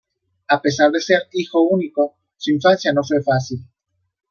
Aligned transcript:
A 0.55 0.59
pesar 0.63 0.89
de 0.89 0.99
ser 0.99 1.21
hijo 1.31 1.61
único 1.61 2.17
su 2.35 2.49
infancia 2.49 2.91
no 2.91 3.03
fue 3.03 3.21
fácil. 3.21 3.59